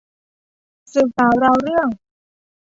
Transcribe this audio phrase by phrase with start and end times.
[0.93, 1.87] สืบสาวราวเรื่อง